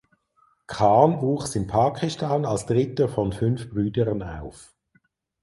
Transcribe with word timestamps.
Khan 0.65 1.21
wuchs 1.21 1.55
in 1.55 1.67
Pakistan 1.67 2.43
als 2.45 2.65
dritter 2.65 3.07
von 3.07 3.31
fünf 3.31 3.69
Brüdern 3.69 4.23
auf. 4.23 4.73